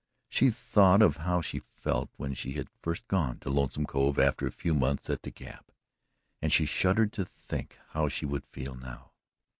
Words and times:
She 0.29 0.49
thought 0.49 1.03
of 1.03 1.17
how 1.17 1.41
she 1.41 1.61
felt 1.75 2.09
when 2.17 2.33
she 2.33 2.53
had 2.53 2.69
first 2.81 3.07
gone 3.07 3.37
to 3.41 3.51
Lonesome 3.51 3.85
Cove 3.85 4.17
after 4.17 4.47
a 4.47 4.51
few 4.51 4.73
months 4.73 5.11
at 5.11 5.21
the 5.21 5.29
Gap, 5.29 5.69
and 6.41 6.51
she 6.51 6.65
shuddered 6.65 7.13
to 7.13 7.23
think 7.23 7.77
how 7.89 8.07
she 8.09 8.25
would 8.25 8.47
feel 8.47 8.73
now. 8.73 9.11